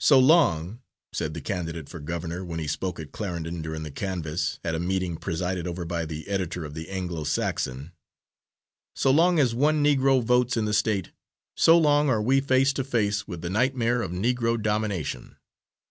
"So 0.00 0.18
long," 0.18 0.80
said 1.12 1.34
the 1.34 1.42
candidate 1.42 1.90
for 1.90 2.00
governor, 2.00 2.42
when 2.42 2.58
he 2.58 2.66
spoke 2.66 2.98
at 2.98 3.12
Clarendon 3.12 3.60
during 3.60 3.82
the 3.82 3.90
canvas, 3.90 4.58
at 4.64 4.74
a 4.74 4.78
meeting 4.78 5.18
presided 5.18 5.66
over 5.66 5.84
by 5.84 6.06
the 6.06 6.26
editor 6.26 6.64
of 6.64 6.72
the 6.72 6.88
Anglo 6.88 7.22
Saxon, 7.24 7.92
"so 8.96 9.10
long 9.10 9.38
as 9.38 9.54
one 9.54 9.84
Negro 9.84 10.24
votes 10.24 10.56
in 10.56 10.64
the 10.64 10.72
State, 10.72 11.10
so 11.54 11.76
long 11.76 12.08
are 12.08 12.22
we 12.22 12.40
face 12.40 12.72
to 12.72 12.82
face 12.82 13.28
with 13.28 13.42
the 13.42 13.50
nightmare 13.50 14.00
of 14.00 14.10
Negro 14.10 14.58
domination. 14.58 15.36